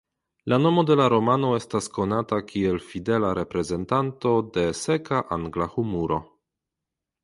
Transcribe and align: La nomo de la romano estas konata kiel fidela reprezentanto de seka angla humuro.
La 0.53 0.57
nomo 0.61 0.83
de 0.91 0.95
la 1.01 1.05
romano 1.13 1.51
estas 1.57 1.91
konata 1.99 2.41
kiel 2.53 2.81
fidela 2.87 3.31
reprezentanto 3.43 4.35
de 4.59 4.69
seka 4.85 5.25
angla 5.41 5.73
humuro. 5.79 6.25